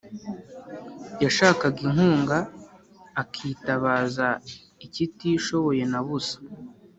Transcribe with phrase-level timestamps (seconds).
[1.23, 2.37] yashaka inkunga,
[3.21, 4.27] akitabaza
[4.85, 6.37] ikitishoboye na busa;